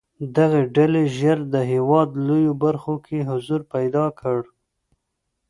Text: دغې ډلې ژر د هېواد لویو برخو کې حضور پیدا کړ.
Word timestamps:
دغې 0.35 0.61
ډلې 0.75 1.03
ژر 1.17 1.39
د 1.53 1.55
هېواد 1.71 2.09
لویو 2.27 2.53
برخو 2.63 2.93
کې 3.05 3.17
حضور 3.29 3.61
پیدا 3.73 4.05
کړ. 4.19 4.39